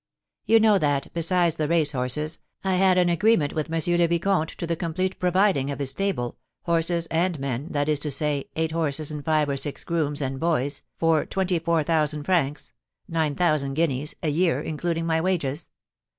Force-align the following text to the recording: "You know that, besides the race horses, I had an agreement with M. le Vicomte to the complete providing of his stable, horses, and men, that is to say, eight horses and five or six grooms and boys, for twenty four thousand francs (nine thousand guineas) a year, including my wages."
"You 0.47 0.59
know 0.59 0.79
that, 0.79 1.13
besides 1.13 1.57
the 1.57 1.67
race 1.67 1.91
horses, 1.91 2.39
I 2.63 2.73
had 2.73 2.97
an 2.97 3.07
agreement 3.07 3.53
with 3.53 3.71
M. 3.71 3.99
le 3.99 4.07
Vicomte 4.07 4.49
to 4.57 4.65
the 4.65 4.75
complete 4.75 5.19
providing 5.19 5.69
of 5.69 5.77
his 5.77 5.91
stable, 5.91 6.39
horses, 6.63 7.05
and 7.11 7.37
men, 7.37 7.67
that 7.69 7.87
is 7.87 7.99
to 7.99 8.09
say, 8.09 8.49
eight 8.55 8.71
horses 8.71 9.11
and 9.11 9.23
five 9.23 9.47
or 9.47 9.57
six 9.57 9.83
grooms 9.83 10.19
and 10.19 10.39
boys, 10.39 10.81
for 10.97 11.23
twenty 11.27 11.59
four 11.59 11.83
thousand 11.83 12.23
francs 12.23 12.73
(nine 13.07 13.35
thousand 13.35 13.75
guineas) 13.75 14.15
a 14.23 14.29
year, 14.29 14.59
including 14.59 15.05
my 15.05 15.21
wages." 15.21 15.69